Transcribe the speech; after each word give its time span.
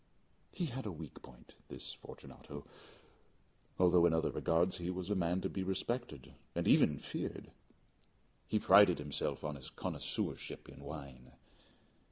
He 0.51 0.65
had 0.65 0.87
a 0.87 0.91
weak 0.91 1.21
point 1.21 1.53
this 1.67 1.93
Fortunato 1.93 2.65
although 3.77 4.07
in 4.07 4.15
other 4.15 4.31
regards 4.31 4.77
he 4.77 4.89
was 4.89 5.11
a 5.11 5.15
man 5.15 5.41
to 5.41 5.47
be 5.49 5.61
respected 5.61 6.33
and 6.55 6.67
even 6.67 6.97
feared. 6.97 7.51
He 8.47 8.57
prided 8.57 8.97
himself 8.97 9.43
on 9.43 9.53
his 9.53 9.69
connoisseurship 9.69 10.67
in 10.67 10.79
wine. 10.83 11.33